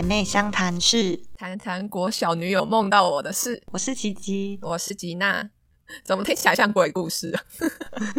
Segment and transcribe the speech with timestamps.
[0.00, 3.62] 姐妹相谈室，谈谈国小女友梦到我的事。
[3.70, 5.50] 我是琪琪，我是吉娜。
[6.04, 7.32] 怎么听起来像鬼故事？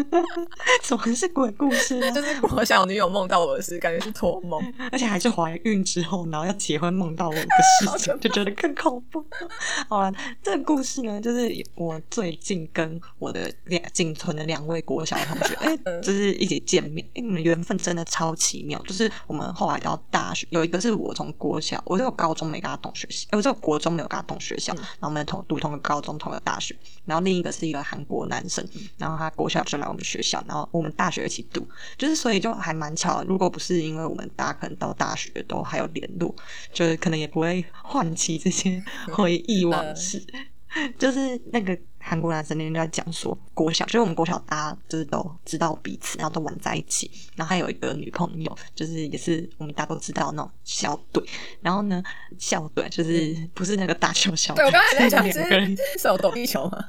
[0.83, 2.11] 怎么是鬼故事呢？
[2.11, 4.61] 就是我小女友梦到我的事，感觉是托梦，
[4.91, 9.25] 而且还是怀孕之后，然后要结婚梦到我的事情，就觉得更恐怖。
[9.89, 18.77] 好了，这个故事呢，就是我最近跟我的两仅存的两位国小同学，哎，就是一起见面，哎，你们缘分真的超奇妙。
[18.83, 26.75] 就是我们后来到大学，有一个是我从国小，我这个高中没跟他同学校，哎，我这个国中没有跟他同学校，然后我们同读同个高中，同个大学，
[27.05, 27.60] 然后另一个是。
[27.61, 33.23] 是一个韩国男生，然后他国小就来我们学校，然后我们大学一起读，就是所以就还蛮巧。
[33.27, 36.35] 如果不是因为我们大家可能到大学都还有联络，
[36.73, 40.25] 就是可能也不会唤起这些回忆往事。
[40.97, 47.11] 就是那个韩国男生那天就在讲说，国小就是我们国小大家就是都知道彼此，然后都玩在一起。
[47.35, 51.21] 然后还有一个女朋友，就是也是我们大家都知道那种校队。
[51.59, 52.01] 然后呢，
[52.39, 56.85] 校队就是不是那个大球校队，我刚才在讲是手抖地球吗？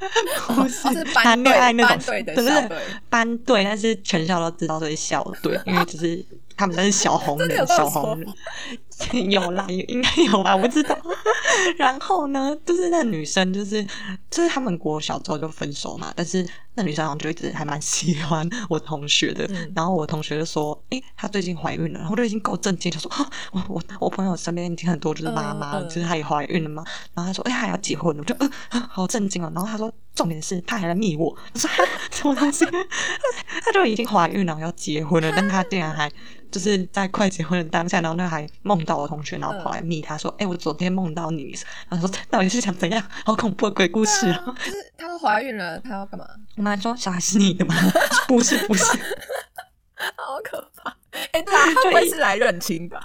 [0.48, 2.50] 不是谈恋爱那种，不是
[3.08, 6.24] 班队，但是全校都知道所以校队，因为只是
[6.60, 8.28] 他们都是小红人， 小红人。
[9.30, 10.94] 有啦，应该有吧，我不知道。
[11.78, 13.82] 然后呢，就是那女生，就是
[14.30, 19.48] 就是他们国小之后就分手嘛，但是那女生好像就一直还蛮喜欢我同学的。
[19.74, 23.10] 然后我同学就说：“哎，她最近怀孕了。”然后就已经够震惊，就说
[23.52, 26.84] ：“我我我朋友身边已经很多就是妈妈，就是她也怀孕了嘛。”
[27.16, 28.50] 然后她说：“哎，还要结婚了。”我就嗯，
[28.90, 29.50] 好震惊哦。
[29.54, 31.70] 然后她说：“重点是他还来密我，我说
[32.10, 32.66] 什么东西？
[33.64, 36.10] 他就已经怀孕了，要结婚了，但他竟然还。”
[36.50, 41.56] 就是在快结婚的当下，然后那还梦到我同学，然后跑来密他说：“哎，我昨天梦到你。”
[41.88, 43.00] 然后说：“到底是想怎样？
[43.24, 46.26] 好恐怖的鬼故事啊！” 就是她都怀孕了，她要干嘛？
[46.56, 47.74] 我妈说：“小孩是你的吗？”
[48.26, 50.90] 不是，不是，好可怕！
[51.30, 53.00] 哎，他会是来认亲吧？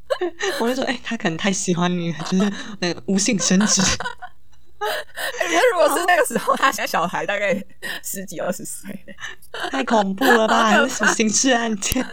[0.58, 3.82] 我就说：“哎，他可能太喜欢你了，就是那个无性生殖。”
[4.80, 7.54] 那如果是那个时候，他现在小孩大概
[8.02, 8.90] 十几二十岁，
[9.70, 10.64] 太恐怖了吧？
[10.64, 12.04] 还是什么刑事案件？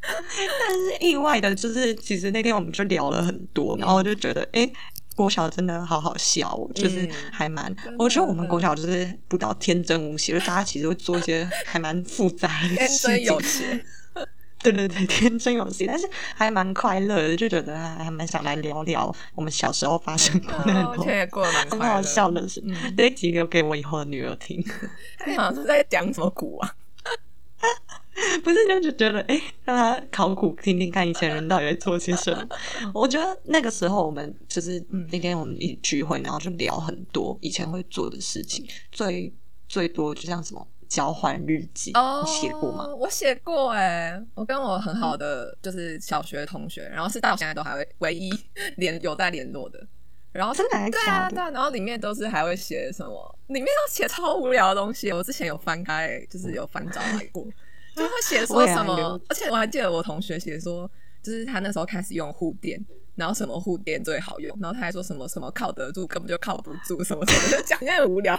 [0.00, 4.68] 但是意外的就是，其实那天我们就聊了很多，然后我就觉得，哎，
[5.14, 7.72] 国小真的好好笑，就是还蛮……
[7.98, 13.80] 我觉得我们国小就是不到天真无邪，就大家其实会做一些还蛮复杂的事情。
[14.64, 22.62] 对对对，天真有戏，但是还蛮快乐的，就觉得还蛮想来聊聊我们小时候发生过的很多很好笑的事，
[22.96, 24.64] 这几个给我以后的女儿听。
[25.18, 26.74] 他好像是在讲什么古啊？
[28.44, 32.46] 不是，就觉得哎，让他考古听听看以前人到底在做些什么。
[32.92, 39.32] 我觉得那个时候我们就是那天我们一起聚会，然后就聊很多以前会做的事情，最
[39.68, 40.66] 最多就像什么。
[40.92, 42.86] 交换日记，你写过吗？
[42.94, 48.30] 我写过哎，我跟我很好的就是小学同学，然后是到现在都还会唯一
[48.76, 49.82] 联有在联络的。
[50.32, 53.38] 然后真的对啊对啊，然后里面都是还会写什么？
[53.46, 55.10] 里面都写超无聊的东西。
[55.10, 57.42] 我之前有翻开，就是有翻找来过，
[57.96, 59.18] 就会写说什么。
[59.30, 60.90] 而且我还记得我同学写说，
[61.22, 62.78] 就是他那时候开始用护垫，
[63.14, 68.38] 然后什么护垫最好用，然后他还说什么什么靠得住，根本就靠不住，什么什么，就讲很无聊。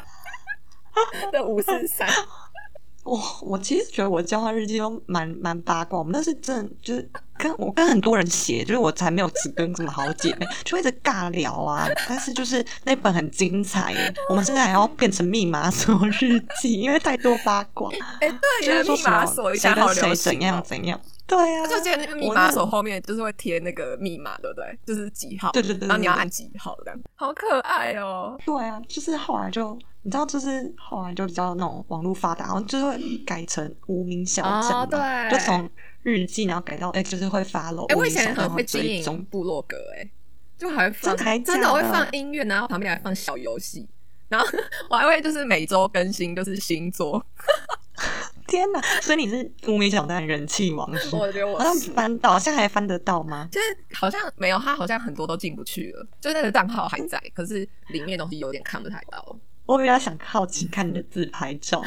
[1.32, 2.08] 的五四三，
[3.04, 11.86] 我我其实觉得我交换日记都蛮蛮八卦，我们那是真就是跟我跟很多人写，就是我才没有只跟什么好姐妹，就一直尬聊啊。
[12.08, 17.90] 但是就是那本很精彩耶，我们现在还要变成密码锁日记，因为太多八卦。
[18.22, 18.30] 哎，
[18.62, 21.00] 对，就是密码锁一下好谁怎样怎样。
[21.26, 24.80] 对啊，就记得那个密码锁后面就是会贴那个密码，对不对？
[24.86, 25.52] 就是几号？
[25.52, 28.38] 对对对，然后你要按几号的，好可爱哦。
[28.46, 29.78] 对啊，就是后来就。
[30.04, 35.70] 你知道，就是后来就比较那种网络发达，然后就会改成无名小站嘛，就从
[36.04, 37.86] 日记然后改到哎，就是会发楼。
[37.86, 40.10] 哎，我以前很会经营部落格，哎，
[40.58, 43.88] 就还会放，真的会放音乐，然后旁边还放小游戏，
[44.28, 44.46] 然后
[44.90, 47.26] 我还会就是每周更新，就是星座。
[48.46, 48.82] 天哪！
[49.02, 53.48] 所以你是无名小站人气王， 我觉得我好像翻到，现在还翻得到吗？
[53.52, 59.40] 就是好像没有，他好像很多都进不去了，就那个账号还在，可是里面东西有点看不太到。
[59.66, 61.82] 我比较想好奇看你的自拍照，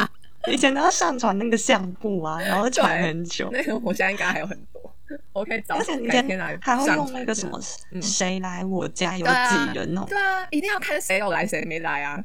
[0.48, 3.48] 以前都要上传那个相簿啊，然后传很久。
[3.52, 4.94] 那个我现在应该还有很多，
[5.32, 5.76] 我可以找。
[5.76, 7.58] 而且你天来还会用那个什么
[8.00, 10.04] 谁来我家有几人哦？
[10.08, 12.22] 对啊，一定要看谁有来谁没来啊！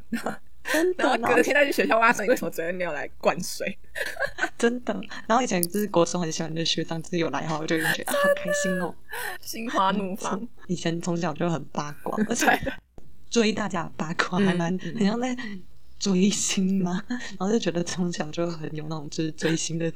[0.69, 3.77] 真的，然后隔天再去学校挖水，为什么昨天没有来灌水？
[4.57, 4.93] 真的。
[5.25, 8.93] 然后以前就是国中很喜欢的学长，就是有来哈，我就觉得好开心哦，
[9.39, 10.45] 心花怒放。
[10.67, 12.45] 以前从小就很八卦，而且。
[13.29, 15.35] 追大家八卦还蛮很像在
[15.99, 19.91] 追星嘛， 然后就觉得从小就很有那种就是追星的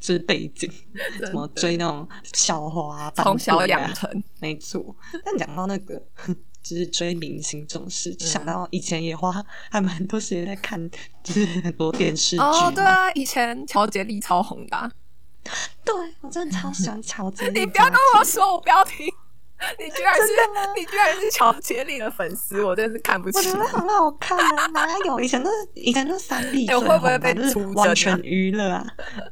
[0.00, 0.70] 就是背景，
[1.18, 4.94] 什么追那种校花，从小养成，没错。
[5.24, 6.02] 但讲到那个，
[6.62, 10.90] 就是追明星这种事，想到以前也花还蛮多时间在看，
[11.22, 12.42] 就是很多电视剧。
[12.42, 14.90] 哦，对啊，以前乔杰利超红的。
[15.84, 17.60] 对，我真的超喜欢乔杰利。
[17.60, 19.06] 你不要跟我说，我不要听。
[19.78, 20.22] 你居然是
[20.76, 23.38] 你居然是乔杰利的粉丝，我真是看不起。
[23.38, 27.34] 我觉得很好看啊，哪有以前都是以前都是三 D，会不会被
[27.74, 28.86] 完全娱乐啊？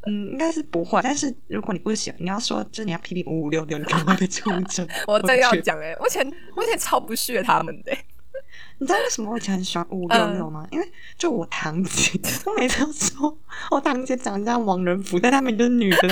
[0.06, 1.00] 嗯，应该是不会。
[1.02, 4.88] 但是如果你不喜欢，你要说就是你要批评五五六六，你可能会被出征。
[5.06, 7.92] 我真要讲哎，我以前我以前超不屑他们的。
[8.78, 10.66] 你知道为什么我以前很喜欢五五六六吗？
[10.70, 13.38] 因为就我堂姐，我每次都说
[13.70, 16.08] 我堂姐长得像王仁甫，但他们就是女的。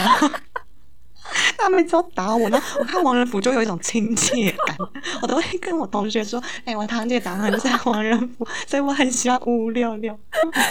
[1.59, 4.77] 他每次都打我呢，我看王仁甫就有一种亲切感，
[5.23, 10.19] 我都会跟我同学说：“哎，我堂姐长得很像王仁甫， 所以我很喜欢五五六六。”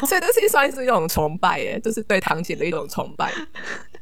[0.07, 3.31] 所以这是算是一种崇拜耶，就是对堂姐的一种崇拜。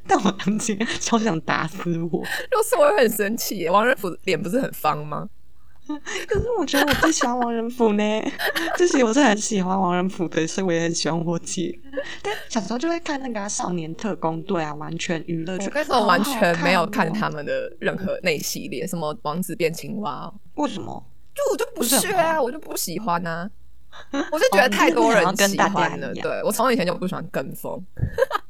[0.07, 1.77] 但我堂姐超想打死
[2.11, 3.69] 我，若是我会很生气耶。
[3.69, 5.27] 王仁甫脸不是很方吗？
[6.27, 8.03] 可是我觉得我最喜欢王仁甫呢，
[8.77, 11.77] 就是我是很喜欢王仁甫的，所以我也很喜欢我姐。
[12.21, 15.53] 但小时候就会看那个《少年特工队》啊，完全娱乐。
[15.53, 20.31] 我那时候完全没有看他们的任何那系列，什么《王子变青蛙》。
[20.61, 21.03] 为什么？
[21.33, 23.49] 就我就不屑啊，我就不喜欢啊。
[24.31, 26.13] 我是觉得太多人喜欢了。
[26.13, 27.83] 对我从以前就不喜欢跟风。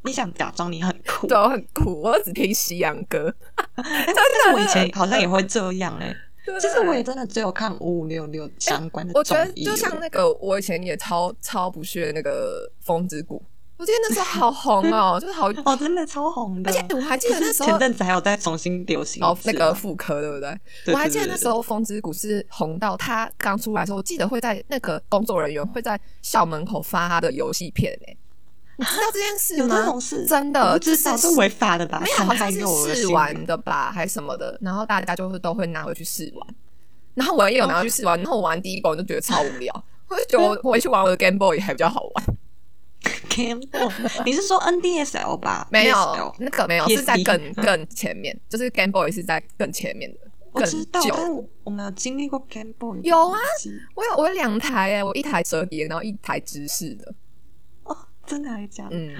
[0.04, 1.26] 你想假装你很酷？
[1.28, 3.34] 对，我很酷，我只听西洋歌。
[3.76, 6.14] 但是我以前好像也会这样哎。
[6.60, 13.42] 其实我也真的只有看五五六六相关的我觉得就像那个，我以前也超超不屑那个风之谷，
[13.78, 16.72] 我记得那时候好红哦， 就是好哦，真的超红的。
[16.72, 20.94] 而且我还记得那时候前阵子还有在重新流行哦，那个妇科对不对？
[20.94, 28.18] 我还记得那时候风之谷是红到他刚出来的时候，我记得会在那个工作人员会在校门口发他的游戏片诶。
[28.78, 29.76] 你知道这件事吗？
[29.76, 32.00] 有这种事，真的，至少是违法的吧？
[32.00, 34.58] 没有，好像是试玩的吧，还是什么的。
[34.62, 36.48] 然后大家就是都会拿回去试玩。
[37.16, 42.26] 然后我也有拿回去试玩，然后我玩第一关就觉得超无聊，我就觉得 我回去玩我的 Game Boy 还比较好玩。
[43.30, 43.92] Game Boy，
[44.26, 45.68] 你是说 NDSL 吧？
[45.72, 50.20] 没有，那个没有，是在更更前面，就是 Game Boy 是在更前面的。
[50.52, 51.32] 我知道，但
[51.64, 53.00] 我没有经历过 Game Boy。
[53.04, 53.40] 有啊，
[53.96, 57.14] 我有我有两台哎，我一台折叠，然后一台直视的。
[58.28, 58.88] 真的还假？
[58.92, 59.16] 嗯，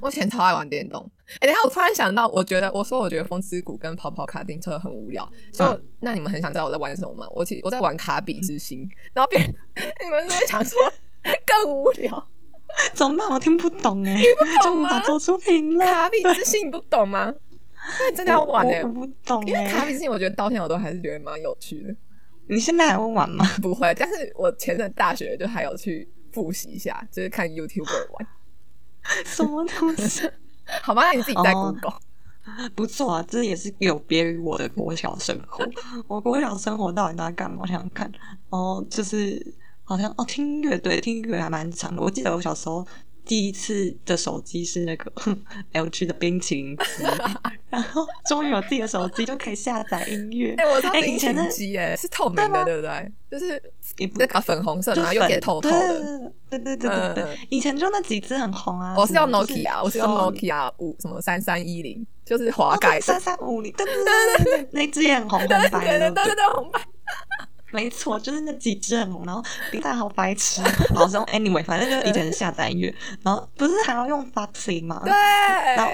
[0.00, 1.08] 我以前超爱玩电动。
[1.40, 5.30] 哎，等下我突然想到，我觉得我说我觉得风之谷跟跑跑卡丁车很无聊。
[5.52, 7.26] 就那你们很想知道我在玩什么吗？
[7.30, 8.88] 我其我在玩卡比之心。
[9.12, 9.54] 然后别 人
[10.02, 10.78] 你们在想说
[11.44, 12.28] 更无聊，
[12.94, 13.28] 怎么办？
[13.28, 14.98] 我听不懂哎，听不懂吗？
[15.00, 15.86] 做出评论。
[15.86, 17.32] 卡比之心你不懂吗？
[18.00, 19.44] 那真的要玩哎，我不懂。
[19.46, 21.94] 因为卡比之心，我觉得到现在我都还是觉得蛮有趣的。
[22.48, 23.44] 你现在还会玩吗？
[23.60, 28.26] 不会，但是我前阵大学就还有去复习一下，就是看 YouTube 玩。
[29.24, 30.30] 什么东西？
[30.82, 31.94] 好吧，那你自己在 Google。
[32.74, 35.66] 不错啊，这也是有别于我的国小生活。
[36.06, 37.58] 我国小生活到底在干嘛？
[37.62, 38.10] 我想想看。
[38.50, 39.54] 哦，就是
[39.84, 42.00] 好像哦，听音乐，队，听音乐还蛮长的。
[42.00, 42.86] 我记得我小时候。
[43.26, 45.12] 第一次的手机是那个
[45.74, 46.84] LG 的冰淇淋机，
[47.68, 50.54] 然后终于有自己的手机就可以下载音乐。
[50.56, 53.12] 哎，我知以前的机哎是透明的，对不对？
[53.28, 53.60] 就是
[54.14, 56.32] 那个粉红色，然后又点透透的。
[56.48, 58.94] 对对对对对，以前就那几只很红啊。
[58.96, 65.68] 我是用 Nokia，我是用 Nokia 五什么三三一零，就是滑盖三三五零，对对对对 对，那只也很红，红白
[65.98, 66.80] 的，对对对红白。
[67.76, 70.62] 没错，就是那几只很红，然后比赛好白痴，
[70.94, 75.02] 老是用 Anyway，反正就以前是下载音乐，然后不是还要用 Foxy 吗？
[75.04, 75.12] 对。
[75.12, 75.92] 然后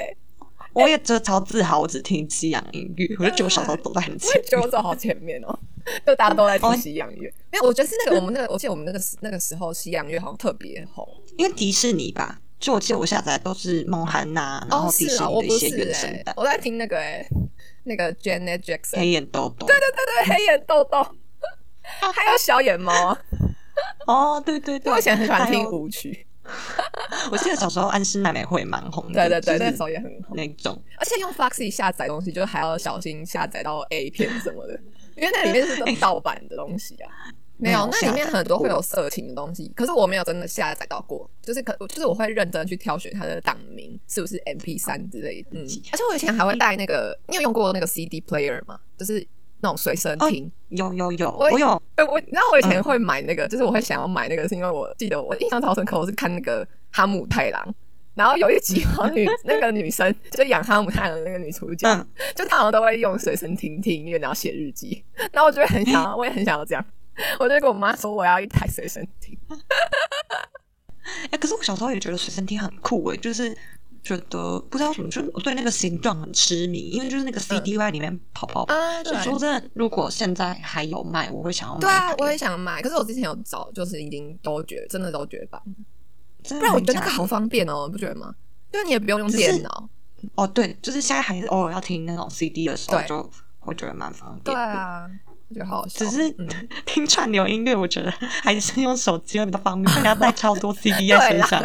[0.74, 5.58] 我也真的超自豪，我只听西洋音乐，我就觉得我小时候走在很前，我觉得我走好前面哦，
[6.06, 7.34] 就大家都在听西洋乐。
[7.50, 16.32] 没有，我觉得是那个我们那个，我记得我们那个那个时候西洋乐好像特别红，因为迪士尼吧，就我记得我下载都是梦涵娜，然后迪士尼的一些原声带。
[16.36, 17.26] 我在听那个哎，
[17.84, 21.06] 那个 Janet Jackson，黑眼豆豆，对对对对，黑眼豆豆。
[22.14, 23.16] 还有小野猫
[24.06, 26.26] 哦，对对对，我以前很喜欢听舞曲。
[27.30, 30.80] 我记得小时候安室奈美惠蛮红的，对对对，那时候也很红那种。
[30.98, 34.78] 而且用 Foxy 下载东西，就还要小心下载到 A 片什么的，
[35.16, 37.08] 因为那里面是盗版的东西啊。
[37.58, 41.30] 没有，那里面很多会有色情的东西，可是我没有真的下载到过。
[41.40, 45.50] 就是可，就是我会认真去挑选它的档名是不是 MP 三之类的。
[45.52, 45.62] 嗯，
[45.92, 48.80] 而且我以前还会带那个，你有用过那个 CD player 吗？
[48.98, 49.24] 就是。
[49.62, 51.82] 那种随身听，有有有，我有。
[51.94, 57.74] 哎，我，然后我以前会买那个，就是我会想要买那个，是因为我记得我印象超深刻，我是看那个哈姆太郎，
[58.14, 65.04] 然后有一集女那个女生就养哈姆太郎的那个女主角， 就她好像都会用随身听听音乐，然后写日记。
[65.30, 66.84] 然后我就很想，我也很想要这样，
[67.38, 69.38] 我就跟我妈说我要一台随身听。
[71.30, 73.56] 哎，可是我小时候也觉得随身听很酷哎，就是
[74.02, 78.74] 觉得不知道什么，就我对那个形状很痴迷，因为就是那个 CDY 里面跑跑跑。
[78.74, 81.80] 啊，对所以说真的，如果现在还有卖，我会想要买。
[81.80, 82.36] 对啊，我也。
[82.42, 85.62] 想买，可是我之前有找，就是已经都绝，真的都绝版。
[86.42, 88.34] 不不然我觉得那个好方便哦，你不觉得吗？
[88.72, 89.88] 因为你也不用用电脑。
[90.34, 93.30] 哦，对，就是现在还是偶尔要听那种 CD 的时候，对就
[93.60, 94.54] 会觉得蛮方便对。
[94.54, 95.06] 啊，
[95.48, 95.86] 我觉得好。
[95.86, 96.48] 只是嗯
[96.84, 98.10] 听串流音乐，我觉得
[98.42, 101.62] 还是用手机会比较方便， 不要带超多 CD 在身上。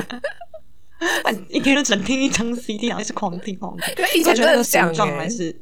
[1.00, 3.96] 啊一天就只能听一张 CD，然后一直狂听狂听。
[3.96, 5.62] 对以前我觉得那个真的这样形状欸还是，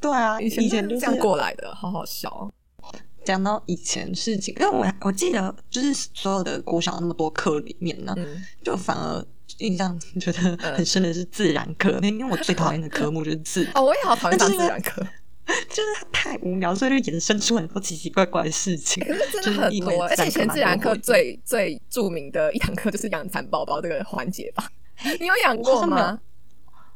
[0.00, 2.52] 对啊，以以前就是这样过来的，好好笑哦。
[3.24, 9.24] 讲到以前事情，因为我我记得就是所有的国小那么多课里面呢，嗯，就反而
[9.58, 15.06] 印象觉得很深的是自然课，因为我最讨厌的科目就是自然，哦，我也好讨厌自然课，
[15.68, 19.04] 就是它太无聊，所以就衍生出很多奇奇怪怪的事情。
[19.04, 24.68] 可是真的很多，而且以前自然课最最著名的一堂课就是养蚕宝宝这个环节吧？
[25.18, 26.20] 你有养过吗？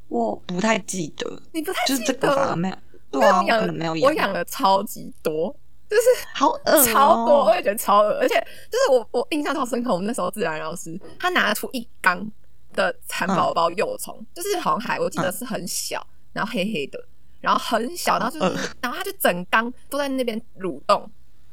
[0.09, 2.55] 我不太记得，你不太记就是这个？
[2.55, 2.77] 没有，
[3.11, 5.55] 对啊，我因为我养可能没有我养了超级多，
[5.91, 8.35] 就是好恶哦超多，我也觉得超恶，而且
[8.71, 12.31] 就是我我印象超深刻，我们那时候自然老师他拿出一缸
[12.75, 17.05] 的蚕宝宝幼虫，就是好像还我记得是很小，然后黑黑的，
[17.47, 18.41] 然后很小，然后就
[18.81, 21.09] 然后他就整缸都在那边蠕动，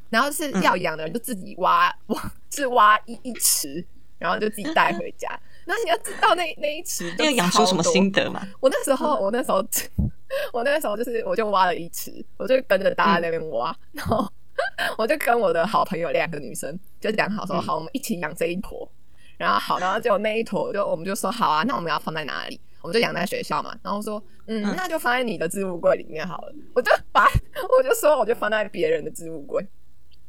[0.10, 3.86] 然后是要养的人就自己挖 挖，是挖一一池，
[4.18, 5.30] 然后就自己带回家。
[5.66, 8.42] 然后你要知道那那一池就那个养出什么心得嘛？
[8.60, 9.64] 我那时候，我那时候，
[10.52, 14.28] 我那时候就是，我就挖了一池，我就跟着大家在那边挖，然后
[14.98, 18.90] 我就跟我的好朋友两个女生就讲好说，嗯好，我们一起养这一坨。
[19.38, 22.60] 然后好，然后结果那一坨就我们就说好啊，那我们要放在哪里？
[22.84, 23.76] 我们就养在学校嘛。
[23.82, 26.54] 然后说，嗯，嗯那就放在你的置物柜里面好了。
[26.76, 27.26] 我就把
[27.76, 29.66] 我就说我就放在别人的置物柜。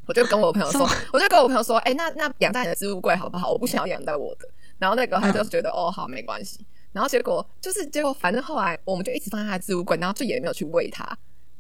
[0.07, 3.51] 我就跟我朋友说，我就跟我朋友说，哎、那那养在你的置物柜好不好？
[3.51, 4.49] 我不想要养在我的。
[4.79, 6.65] 然后那个他就觉得，哦，好，没关系。
[6.93, 11.05] 然后结果就是结果，反正后来我们就一直放在他的置物柜，然后就也没有去喂它。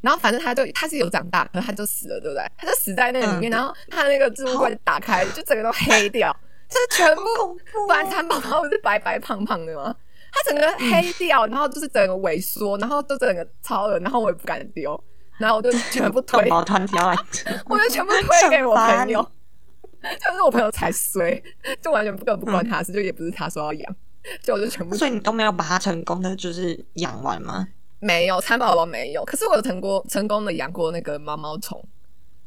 [0.00, 2.44] 然后反正他就他是有长大，可是他就死了，对不对？
[2.58, 6.30] 他就死在那个里面，嗯然后他那个置物柜打开，就整个都黑掉，
[6.68, 9.96] 就是全部不然蚕宝宝不是白白胖胖的吗？
[10.35, 15.00] 它整个黑掉，然后就是整个萎缩，然后就整个超了，然后我也不敢丢，
[15.38, 19.23] 然后我就全部 推 我就全部推给我朋友，
[20.03, 21.41] 就是我朋友才衰，
[21.81, 23.97] 就完全不根本不关他的事，就也不是他说要养，
[24.43, 27.69] 就我就全部所以你都没有把它成功的就是养完吗？
[28.00, 31.83] 没有蚕宝宝没有，可是我有成功成功的养过那个毛毛虫，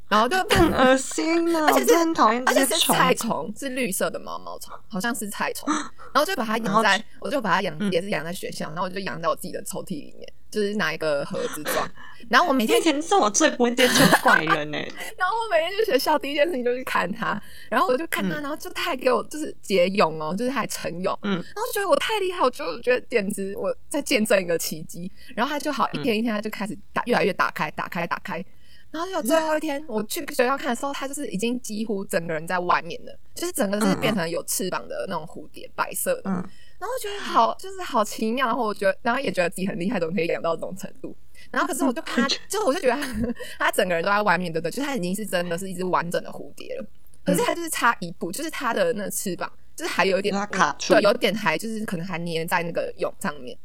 [0.09, 1.65] 然后就很恶心啊！
[1.69, 2.65] 而且是很讨厌而且。
[2.65, 5.67] 是菜虫，是绿色的毛毛虫，好像是菜虫。
[6.13, 11.89] 然后就把它养在，我就把它养，嗯也是养在学校，然后我就养在我自己的抽屉里面，就是拿一个盒子装。
[12.29, 14.77] 然后我每天以，前是我最不会接触的怪人呢、
[15.17, 25.09] 然后我每天去学校，第一件事情就去看它，然后我就看它，嗯然后就它还给我就是结蛹哦，就是它还成蛹，嗯，然后就觉得我太厉害，我就觉得简直我在见证一个奇迹。
[25.35, 28.43] 然后它就好一天一天，它就开始打越来越打开，打开，打开。
[28.89, 36.21] 然后就最后一天，我去学校看的时候，它就是已经几乎整个人在外面了，就是整个是变成有翅膀的那种蝴蝶，白色的。
[36.25, 36.33] 嗯，
[36.79, 41.15] 然后觉得好，就是好奇妙，然后我觉得，然后也觉得自己很厉害，怎么可以养到这种程度？
[41.51, 44.71] 然后可是我就看它， 就我就觉得它它整个人都在外面，对不对？
[44.71, 46.85] 就是它已经是真的是一只完整的蝴蝶了，
[47.25, 53.57] 可是它就是差一步，就是它的那个翅膀，就是还有一点卡住对，有点还就是可能还粘在那个蛹上面。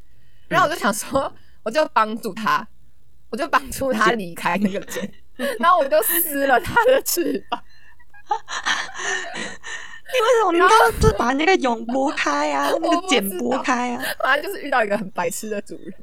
[0.49, 2.67] 然后我就想说，我就帮助它，
[3.33, 5.11] 我就绑住它离开那个茧，
[5.59, 7.61] 然后我就撕了它的翅膀。
[10.13, 14.05] 你为什么你刚刚就把那个蛹拨开啊，那个茧知道拨开啊？
[14.23, 15.95] 反正就是遇到一个很白痴的主人，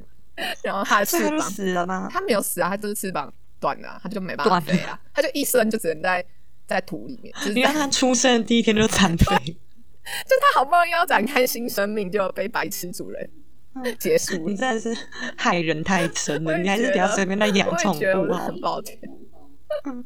[0.62, 2.08] 然后它的翅膀死了吗？
[2.12, 6.24] 它没有死啊，它就是翅膀断了啊、它就没办法飞了它就一生就只能在
[6.66, 13.30] 在土里面，就是在你看它出生的第一天就残废， 就它好不容易要展开新生命，就被白痴主人
[13.98, 14.36] 结束。
[14.48, 14.96] 你真的是
[15.36, 18.38] 害人太深了，你还是不要随便来养宠物好了。
[18.38, 18.98] 很抱歉，
[19.84, 20.04] 嗯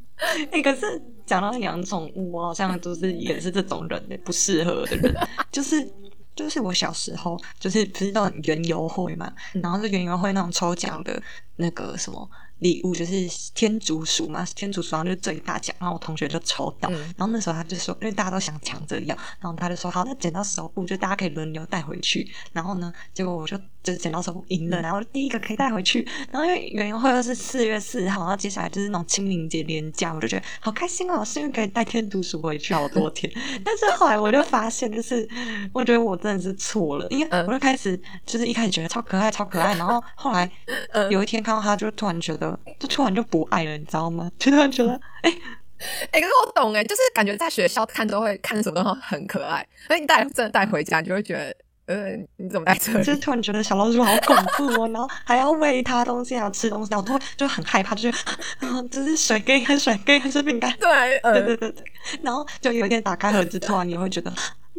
[0.51, 5.15] 哎、可是讲到养宠物，我好像就是也是这种人、欸，不适合的人，
[5.51, 5.91] 就是。
[6.37, 11.23] 就是我小时候，就是不是那种园游会嘛，然后是园游会那种抽奖的
[11.55, 16.99] 那个什么礼物，就是天竺鼠嘛，天竺鼠好像就是最大奖，然后我同学就抽到，嗯。
[17.17, 33.33] 然后那时候他就说，因为大家都想抢着要，然后他就说好，那剪到手部就大家可以轮流带回去，然后呢，结果我就就是剪刀手布赢了，然后第一个可以带回去，然后因为园游会又是四月四号，然后接下来就是那种清明节连假，我就觉得好开心哦，是因为可以带天读书回去好多天，
[33.65, 35.29] 但是后来我就发现，就是
[35.73, 40.51] 我觉得我真的是错了，因为嗯我就开始就是一开始觉得超可爱超可爱，然后后来
[40.93, 41.11] 嗯。
[41.11, 44.31] 有一天看到他，就突然觉得，就突然就不爱了，你知道吗？
[44.39, 45.31] 就突然觉得，哎、
[46.11, 51.55] 哎、可是我懂哎、就是感觉在学校看都会看什么都很可爱，那你带真的带回家，你就会觉得
[51.87, 52.99] 呃，你怎么在这里？
[53.05, 58.19] 就是突然觉得小老鼠好恐怖哦，然后还要喂它东西，还要吃东西，然后都会就很害怕，就是
[58.61, 60.73] 啊，这是水给还是水给还是饼干？
[60.81, 61.85] 对，呃对对对对，
[62.23, 64.33] 然后就有一天打开盒子，突然你会觉得。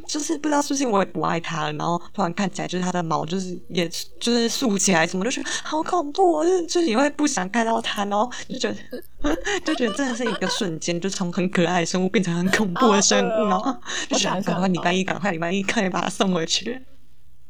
[0.05, 3.87] 就是不知道是不是我也不爱它了，然后突然看起来就是它的毛就是也
[4.19, 8.77] 就是竖起来什么，就觉得好恐怖，就就也会不想看到它，然后就觉得
[9.63, 13.73] 就觉得真的是一个瞬间，就从很可爱的生物变成很恐怖的生物，然后
[14.09, 16.79] 就想赶快礼拜一赶快礼拜一可以把它送回去。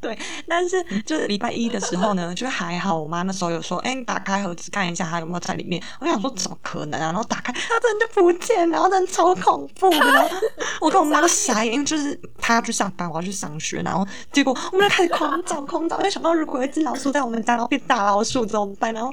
[0.05, 0.15] 对，
[0.47, 2.95] 但是就是礼拜一的时候呢，就还好。
[2.95, 7.05] 我妈那时候有说：“哎，你打开盒子看一下，它有没有在里面。”我想说怎么可能啊？
[7.05, 10.31] 然后打开，它真的就不见，然后真的超恐怖的。
[10.79, 18.93] 我跟我妈都傻眼，因为就是她要去上班，我要去上学，然后结果我们就开始狂找狂找，就想到如果有一只老鼠在我们家，然后变大老鼠怎么办？
[18.93, 19.11] 然后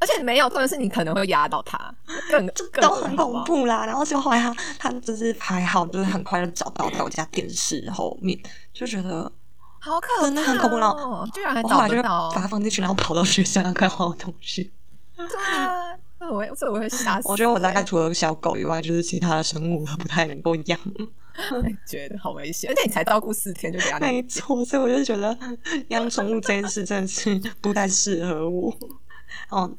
[0.00, 1.78] 而且没有，重点是你可能会压到它，
[2.30, 2.44] 更
[2.82, 3.86] 都很恐怖啦。
[3.86, 8.36] 然后就后来他他就是还好，就是很快就找到在我家电视后面，
[8.74, 9.30] 就觉得。
[9.86, 11.28] 好可真的很恐怖哦！
[11.32, 14.72] 居然还找得到，把它放进去，然后跑到学校看好东西。
[15.16, 15.24] 对
[15.54, 15.96] 啊，
[16.28, 17.28] 我这我会吓死。
[17.28, 20.78] 我觉得我大概除了小狗以外，就是其他的生物都不太能够养。
[21.86, 24.00] 觉得好危险，而且你才照顾四天就给它。
[24.00, 25.38] 没错，所以我就觉得
[25.88, 28.76] 养宠物这件事真的是不太适合我。
[29.50, 29.70] 哦，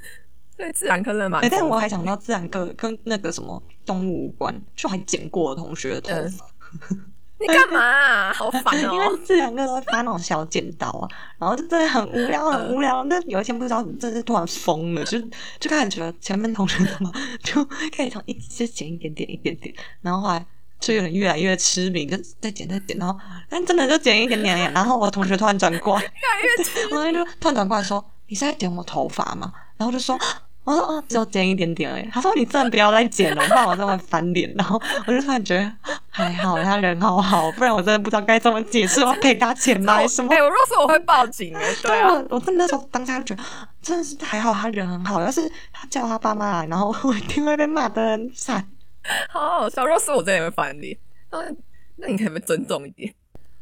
[0.56, 1.42] 对，自然科的嘛。
[1.50, 6.46] 但我还想到自然科跟那个什么动物无关，就还剪过同学的头发。
[7.40, 8.34] 你干嘛？
[8.34, 8.94] 好烦哦！
[8.94, 13.06] 因为这两个都会发那种小剪刀啊，然后就真的很无聊，很无聊。
[13.10, 15.20] 但有一天不知道怎么，真是突然疯了，就
[15.60, 17.12] 就开始觉得前面同学怎么，
[17.44, 17.64] 就
[17.96, 20.44] 开始从一直剪一点点，一点点，然后后来
[20.80, 24.74] 就有点越来越痴迷，就再剪再剪，然后但真的就剪一点点。
[24.74, 30.18] 然后我同学突然转过来，越来越痴迷，就突然转过来说：“你是在剪我头发吗？”然后就说。
[30.64, 32.06] 我说哦，只有剪一点点而已。
[32.12, 34.54] 他说你真的不要再剪了，不然我真的会翻脸。
[34.58, 35.64] 然后我就突然觉得
[36.18, 40.06] 还好，他人好好，不然我真的不知道该怎么解释，我赔他钱吗？
[40.08, 40.34] 什么？
[40.34, 41.64] 哎，我若是我会报警哎。
[41.84, 43.48] 对啊，我真的那时候当下就觉得
[43.84, 45.22] 真的是还好，他人很好。
[45.22, 48.68] 要是他叫他爸妈来，然后我一定会被骂的很惨。
[49.30, 50.98] 好好笑，若是我真的会翻脸。
[51.30, 51.38] 那
[51.98, 53.14] 那你可不可以尊重一点？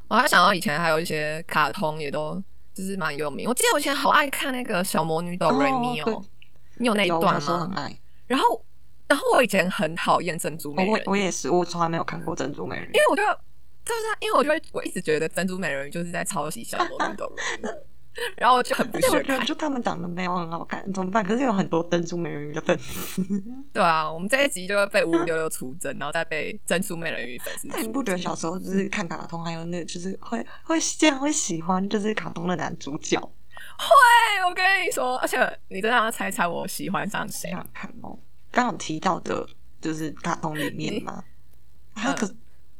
[0.08, 2.42] 我还想到以前还有一些卡通也都
[2.74, 3.50] 就是蛮有名。
[3.50, 6.24] 我记得我以前好爱看那个小魔女哆瑞咪哦。
[6.78, 7.90] 你有那一段吗？
[8.28, 8.62] 然后，
[9.08, 13.34] 然后我以前很讨厌珍珠美人，我我也是，我从来没有看过珍珠美人，因为我觉得
[13.86, 17.30] 就是因为我就会我一直觉得珍珠美人鱼就是在抄袭小魔女的，
[18.38, 21.24] 然后我就很不喜欢，就他们长得没有很好看，怎么办？
[21.24, 23.22] 可是有很多珍珠美人鱼的粉丝，
[23.74, 27.68] 对啊，我们这一集就会被五五六六出征，然后再被珍珠美人鱼粉丝。
[27.68, 33.20] 那你不觉得小时候就是看卡通，还有那就是会会这样会喜欢就是卡通的男主角？
[33.78, 35.38] 会，我跟你说，而且
[35.68, 37.52] 你真的要猜猜我喜欢上谁？
[37.52, 38.18] 想看哦，
[38.56, 39.46] 刚刚提到的
[39.82, 41.22] 就是卡通里面吗？
[41.94, 42.34] 还有个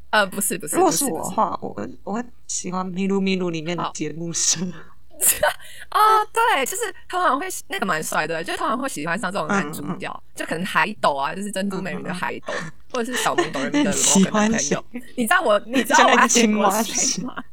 [0.10, 4.62] 呃，不是不是，如果是我的话，我我会喜欢《咪噜咪噜》里面的节目社。
[5.92, 6.00] 哦，
[6.32, 12.54] 对，就是通常会那个蛮帅的，就通常会喜欢上这种男主角，就可能海斗啊，就是珍珠美人的海斗，
[12.94, 14.86] 或者是小明斗人的某个 朋友。
[15.18, 17.44] 你知道我，你知道我暗恋过谁吗？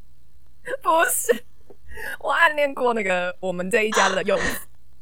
[0.80, 1.44] 不是。
[2.20, 4.44] 我暗恋过那个我们这一家的柚子，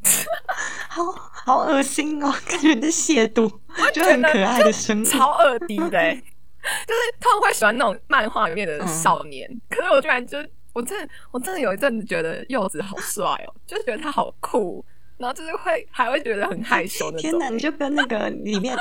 [0.89, 1.05] 好
[1.45, 2.33] 好恶心哦！
[2.49, 3.51] 感觉你在亵渎，
[3.93, 9.49] 就很可爱的生物，超二 D 的，就是他们会喜欢那种漫画里面的少年。
[9.69, 10.39] 可是我居然就，
[10.73, 14.85] 我真的，我真的有一阵子觉得柚子好帅哦，就是觉得他好酷。
[15.19, 17.19] 然后就是会还会觉得很害羞的。
[17.19, 18.75] 天哪，你就跟那个里面，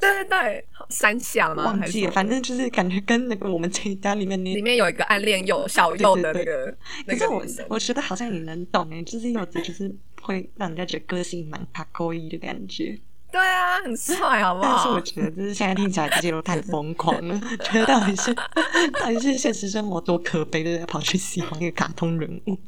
[0.00, 1.64] 对对对，三下吗？
[1.64, 12.98] 忘记了，反正就是感觉跟那个我们这一家里面，里面有一个暗恋有小幼的那个可是我我觉得好像你能懂哎，就是柚子就是会让人家觉得个性蛮卡勾一的感觉。
[13.30, 14.76] 对啊，很帅，好不好？
[14.76, 22.58] 但是我觉得就是现在听起来这些都太疯狂了， 觉得到底是到底是现实生活多可悲的，跑去喜欢一个卡通人物。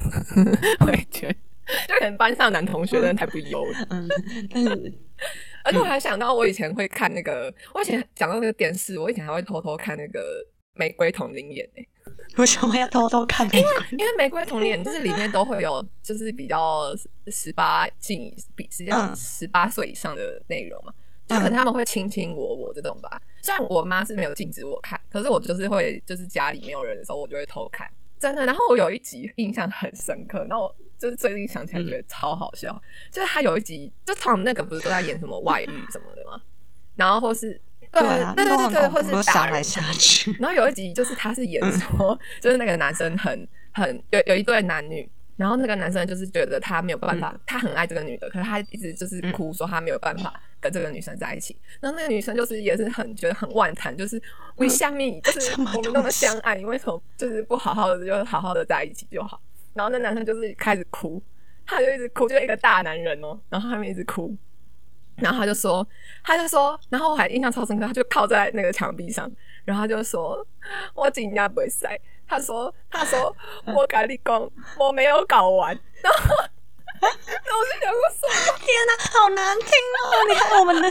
[0.80, 1.34] 我也觉得。
[1.88, 4.06] 就可能班上男同学真的太不优了，嗯，
[4.50, 4.92] 但是，
[5.64, 10.20] 而且我还想到我以前会看那个，我以前讲到那个电视，我以前还会偷偷看那个
[10.74, 11.88] 《玫瑰童林演》诶。
[12.36, 13.46] 为什么要偷偷看？
[13.54, 16.94] 因为因为《玫瑰童林演》就是里面都会有就是比较
[17.28, 20.92] 十八禁，比实际上十八岁以上的内容嘛，
[21.26, 23.20] 就可能他们会卿卿我我这种吧。
[23.42, 27.90] 虽然我妈是没有禁止我看，可是我就是会就是家里没有人的时候，我就会偷看。
[28.18, 32.80] 真的，然后我有一集印象很深刻，然后我就是最近想起来觉得超好笑，
[33.10, 36.40] 就是他有一集，就他们那个不是都在演什么外遇什么的吗？
[36.96, 37.60] 然后或是
[37.92, 40.34] 对对对对，或是打来下去。
[40.40, 51.56] 然后有一集就是他是演说，就是那个男生很很有有一对男女，然后那个男生就是觉得他没有办法，他很爱这个女的，可是他一直就是哭说他没有办法跟这个女生在一起。
[51.80, 54.20] 然后那个女生就是也是很觉得很万谈，就是
[54.56, 59.40] 为下面就是我们那么相爱，你为什么就是不好好的就好好的在一起就好？
[59.74, 61.22] 然后那男生就是开始哭，
[61.66, 64.34] 他就一直哭，就一个大男人哦，然后他们一直哭。
[65.16, 65.86] 然后他就说，
[66.24, 69.30] 他就说，然后我还印象超深刻，他就靠在那个墙壁上，
[69.64, 70.44] 然后他就说
[70.92, 73.32] ：“我今天不会塞。”他说：“他说
[73.64, 75.72] 我跟你讲，我没有搞完。
[76.02, 76.34] ”然后，
[77.00, 79.68] 然后我就想说：“天哪，好难听
[80.02, 80.04] 哦！
[80.28, 80.88] 你看我们的，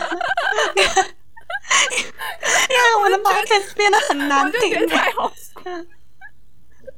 [0.75, 5.61] 你看，你看我们的 podcast 变得很难听，太好笑。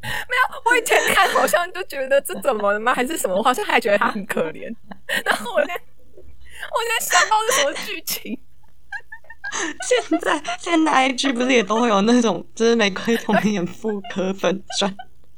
[0.06, 2.94] 没有，我以前看好像就觉得这怎么了吗？
[2.94, 3.36] 还是什么？
[3.36, 4.74] 我好像还觉得他很可怜。
[5.26, 5.74] 然后我在。
[6.72, 8.40] 我现在想到是什么剧情？
[9.88, 14.94] 现在现在 IG 不是也都会有那种，就是玫瑰童年妇科粉砖，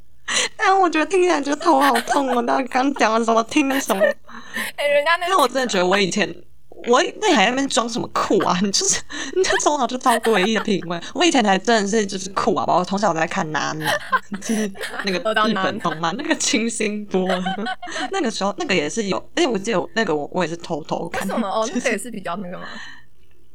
[0.55, 2.41] 但我觉得听起来就头好痛哦。
[2.43, 3.43] 那刚讲了什么？
[3.45, 4.01] 听了什么？
[4.77, 6.33] 哎，人家那那我真的觉得我以前。
[6.87, 8.57] 我那你还在那边装什么酷啊？
[8.61, 9.01] 你就是
[9.35, 11.01] 你这从小就超诡异的品味。
[11.13, 12.65] 我以前才真的是就是酷啊！
[12.67, 13.91] 我从小在看娜娜，
[14.39, 14.71] 就是
[15.03, 15.17] 那个
[15.49, 17.27] 日本动漫，那个清新波。
[18.11, 21.27] 那个时候那个也是有，而且我记得那个我我也是偷偷看。
[21.27, 21.67] 为什么哦？
[21.73, 22.67] 那个也是比较那个吗？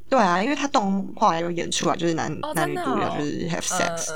[0.08, 4.10] 对啊，因为他动画有演出来，就是男男女主角就是 have sex，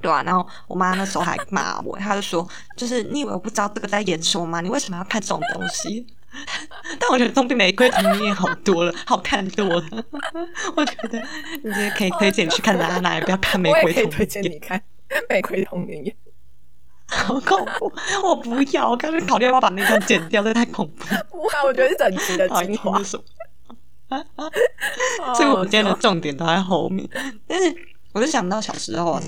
[0.00, 0.22] 对啊。
[0.22, 2.48] 然后我妈那时候还骂我，她就说
[2.78, 4.62] ：“就是你以为我不知道这个在演什么吗？
[4.62, 6.06] 你为什么要看这种东西？”
[7.00, 9.84] 但我觉得总比玫瑰童年好多了，好看多了。
[10.76, 11.18] 我觉得
[11.62, 14.10] 你觉得可以推荐你去看娜娜，也不要看玫瑰童年。
[14.10, 14.80] 推荐你看
[15.28, 16.14] 玫瑰童年，
[17.08, 17.92] 好恐怖！
[18.22, 21.04] 我不要，我刚才考虑要不要把那段剪掉，这太恐怖。
[21.30, 23.02] 不啊，我觉得是整集的 精华。
[23.02, 23.22] 所
[25.40, 27.08] 以，我们今天的重点都在后面。
[27.46, 27.74] 但是，
[28.12, 29.20] 我就想到小时候。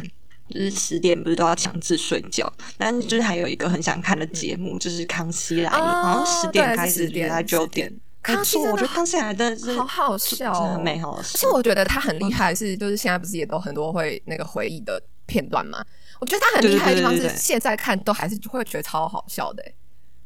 [0.51, 7.93] 就是十点不是都要强制睡觉，但就是还有一个很想看的节目，就是《康熙来了》，好像十点开始，点到九点。
[8.23, 11.17] 康熙，我觉得康熙来的好好笑，很美好。
[11.17, 15.83] 而且我觉得他很厉害，是就是现在不是也都很多会那个回忆的片段嘛？
[16.21, 19.65] 我觉得他很厉害的地方是现在看都还是会觉得超好笑的。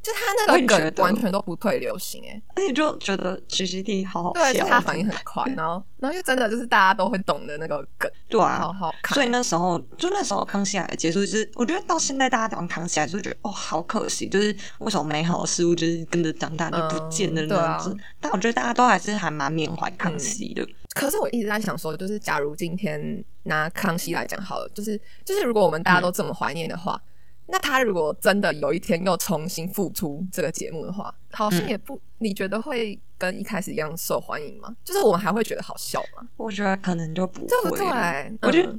[0.05, 9.15] 就他那个梗完全都不退流行哎，而且就觉得 G G D 好好笑，对，他反应很快，然后 然后又真的就是大家都会懂的那个梗，对啊，好好看。
[9.15, 17.97] 所以那时候就那时候康熙来的结束，就是我觉得到现在大家讲康熙来就觉得哦好可惜，就是为什么美好的事物就是跟着长大就不见了那样子。
[18.21, 20.69] 但我觉得大家都还是还蛮缅怀康熙的。
[20.95, 27.01] 可是我一直在想说，就是假如今天拿康熙来讲好了，就是就是如果我们大家都这么怀念的话。
[27.47, 34.75] 那他如果真的有一天又重新复出这个节目的话，好像也不，你觉得会跟一开始一样受欢迎吗？
[34.83, 36.27] 就是我们还会觉得好笑吗？
[36.37, 37.47] 我觉得可能就不会。
[37.49, 38.39] 对不对？
[38.43, 38.75] 我觉得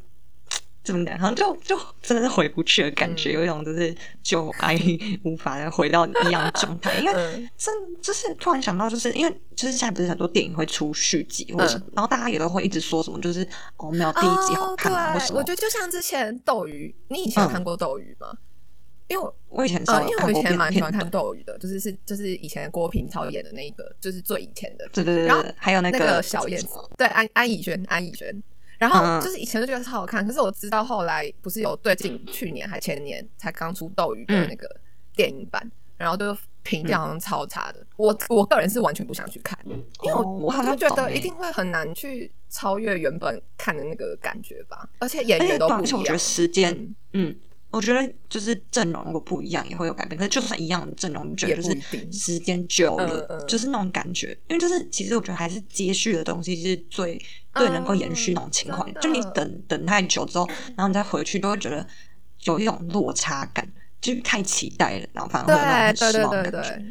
[0.83, 4.75] 怎么讲，好像就就真的是回不去的感觉，有一种就是就爱
[5.23, 6.97] 无法再回到一样的状态。
[7.01, 13.47] 因为真就是突然想到，就是因为就是现在不是很多电影会出续集，或者然后大家也都会一直说什么，就是
[13.77, 15.39] 哦没有第一集好看啊，或什么。
[15.39, 18.35] 我觉得就像之前斗鱼，你以前有看过斗鱼吗？
[19.07, 24.87] 因为我以前呃，因为我以前蛮喜欢看斗鱼的，就是是就是以前郭平超演的那一个，就是最以前的。
[24.91, 25.25] 对对对。
[25.27, 28.43] 然后还有那个小燕子，对安安以轩，安以轩。
[28.77, 34.67] 然后就是以前就觉得超好看，可是我知道后来不是有最近去年还前年才刚出斗鱼的那个
[35.15, 37.85] 电影版，然后就评价好像超差的。
[37.95, 45.99] 我我个人是完全不想去看，因为我我好像觉得一定会很难去超越原本看的那个感觉吧，而且演员都不一样。
[45.99, 47.33] 我觉得时间，嗯。
[47.75, 54.29] 我觉得就是阵容如果不一样也会有改变，可是就算一样的阵容，你觉得就是时间久了，就是那种感觉。
[54.47, 57.21] 因为就是其实我觉得还是接续的东西是最
[57.53, 58.89] 最能够延续那种情况。
[59.01, 61.85] 就你等等太久之后，然后你再回去，都会觉得
[62.43, 63.67] 有一种落差感，
[63.99, 66.81] 就是太期待了，然后反而会很失望的感觉。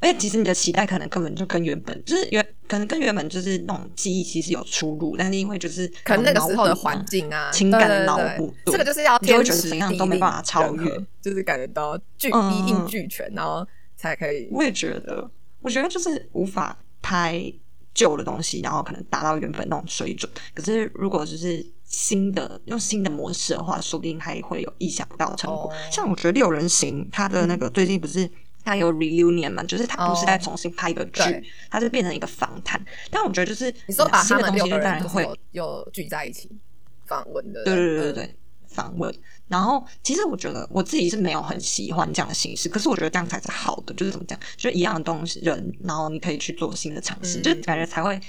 [0.00, 14.48] 而且其实你的期待可能根本就跟原本就是原可能跟原本就是那种记忆其实有出入，但是因为就是可能那个时候的环境啊、情感的脑补，这个就是要天时地利都没办法超越，就是感觉到俱一应俱全，然后才可以。
[14.50, 17.52] 我也觉得，我觉得就是无法拍
[17.92, 20.32] 旧的东西，然后可能达到原本那种水准。
[20.54, 25.70] 可是如果就是新的用新的模式的话，说不定还会有意想不到的成果。
[25.92, 28.30] 像我觉得六人行，他的那个最近不是。
[28.64, 31.22] 它有 reunion 嘛，就是它不是在重新拍一个剧，
[31.70, 32.80] 它是变成一个访谈。
[33.10, 36.50] 但我觉得就是你说把他们六个人会又聚在一起
[37.06, 38.36] 访问的，对对对对对，
[38.68, 39.14] 访问。
[39.48, 48.20] 然后其实我觉得我自己是没有很喜欢这样的形式，可是我觉得这样才是好的，就是怎么讲，就是一样的东西人，然后你可以去做新的尝试，就感觉才会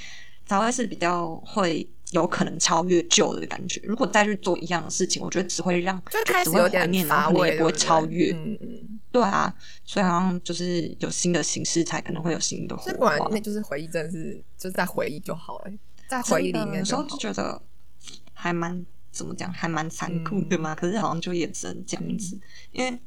[0.48, 3.82] 才会是比较会有可能超越旧的感觉。
[3.84, 8.32] 如果再去做一样的事情，我觉得只会让就开始有点乏味，不会超越。
[8.32, 9.00] 嗯嗯。
[9.12, 13.28] 对啊，所以好像就是有新的形式，才可能会有新的火所以果然花。
[13.30, 15.72] 那就是回忆，真的是就是在回忆就好了，
[16.08, 17.18] 在回忆里面有时候就。
[17.18, 17.62] 觉得
[18.34, 20.74] 还蛮怎么讲，还蛮残酷的嘛。
[20.74, 22.40] 可是好像就也只能这样子，
[22.72, 22.98] 因为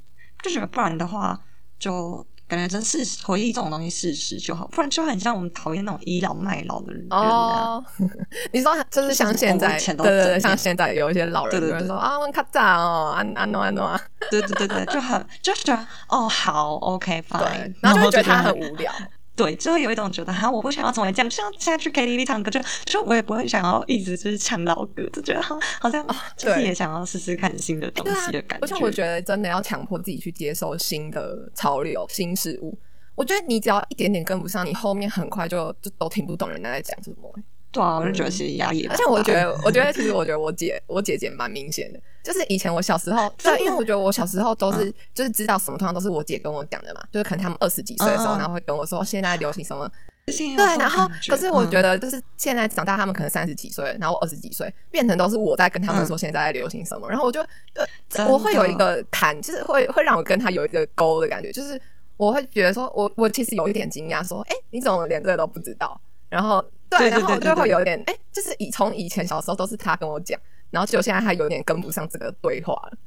[0.43, 1.43] 就觉得不然的话，
[1.79, 7.19] 就感觉真是回忆这种东西事实就好，不然就很像我们讨厌那种倚老卖老的人啊。
[7.19, 7.85] 哦，
[8.53, 11.79] 你说就是像现在，对对对，像现在有一些老人对对对。
[11.81, 18.93] 就会说啊，我卡赞哦，安安诺安诺啊，对对对对，就很就是觉得哦好 OK fine，然后就会觉得他很就无聊，
[19.37, 32.79] 对，就会有一种觉得哈，我不想要成为这样，就像现在去 KTV 唱歌，就就我也不会想要一直就是唱老歌，就觉得好好像就是也想要试试看新的东西的感觉，而且我觉得真的要强迫自己去接受新的潮流、新事物。
[33.17, 37.33] 我觉得你只要一点点跟不上，你后面很快就就都听不懂人家在讲什么。
[37.75, 49.91] 对啊，我就觉得其实压力也蛮而，且我觉得，我觉得其实我觉得我姐我姐姐蛮明显的，就是以前我小时候，对，因为我觉得我小时候都是、就是知道什么，通常都是我姐跟我讲的嘛，就是可能他们二十几岁的时候，然后会跟我说现在流行什么，
[50.27, 57.41] 对对，然后可是我觉得，就是现在长大，他们可能三十几岁，然后我二十几岁，变成都是我在跟他们说现在在流行什么，然后我就
[57.75, 61.81] 呃我会有一个坎，就是会会让我跟他有一个沟的感觉，就是
[62.17, 66.01] 我会觉得说我我其实有一点惊讶，说哎你怎么连这个都不知道？
[66.31, 66.65] 然后
[66.99, 70.39] 对，然后我就会有点哎，就是以从以前小时候都是他跟我讲，
[70.71, 72.99] 然后就现在他有点跟不上这个对话了，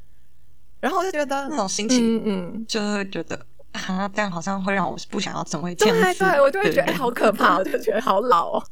[0.80, 2.66] 然后我就觉得那种心情，嗯嗯。
[2.68, 3.40] 就会觉得
[3.72, 8.64] 啊，这样好像会让我不想要成为这对样子，对，我就会觉得好可怕，我就觉得好老哦。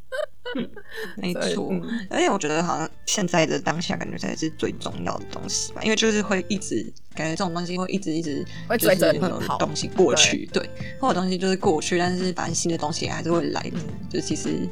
[1.17, 1.71] 没错，
[2.09, 6.81] 而且我觉得好像现在的当下感觉才是最重要的东西吧，因为就是会一直
[7.13, 13.77] 感觉这种东西会一直一直会追着你跑东西过去，对，或者东西就是过去，但是反正新的东西还是会来的，
[14.09, 14.67] 就其实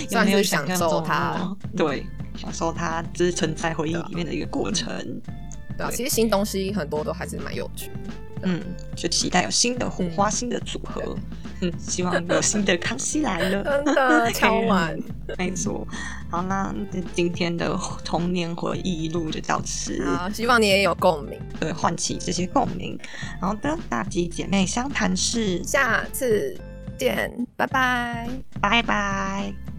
[0.00, 1.56] 也算没有享受它。
[1.76, 2.04] 对，
[2.36, 4.90] 享受它就是存在回忆里面的一个过程。
[5.78, 8.14] 对啊，其实新东西很多都还是蛮有趣的。
[8.44, 8.60] 嗯，
[8.96, 11.16] 就期待有新的火花、新的组合。
[11.62, 13.64] 嗯， 希望有新的康熙来了。
[13.64, 14.98] 真的 超晚，
[15.38, 15.86] 没错。
[16.30, 16.74] 好，那
[17.14, 21.38] 今天的童年回忆录就到此，好，希望你也有共鸣。
[21.58, 22.98] 对，唤起这些共鸣。
[23.40, 26.56] 好的，大吉姐妹相谈室，下次
[26.98, 28.28] 见，拜拜。
[28.60, 29.71] 拜拜。